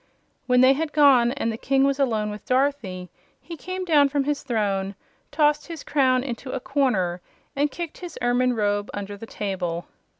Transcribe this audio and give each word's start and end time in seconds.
When 0.47 0.61
they 0.61 0.73
had 0.73 0.93
gone 0.93 1.31
and 1.33 1.51
the 1.51 1.57
King 1.59 1.83
was 1.83 1.99
alone 1.99 2.31
with 2.31 2.47
Dorothy 2.47 3.11
he 3.39 3.55
came 3.55 3.85
down 3.85 4.09
from 4.09 4.23
his 4.23 4.41
throne, 4.41 4.95
tossed 5.29 5.67
his 5.67 5.83
crown 5.83 6.23
into 6.23 6.49
a 6.53 6.59
corner 6.59 7.21
and 7.55 7.69
kicked 7.69 7.99
his 7.99 8.17
ermine 8.19 8.53
robe 8.53 8.89
under 8.95 9.15
the 9.15 9.27
table. 9.27 9.85